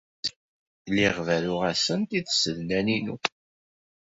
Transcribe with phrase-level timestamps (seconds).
[0.89, 3.15] Lliɣ berruɣ-asent i tsednan-inu.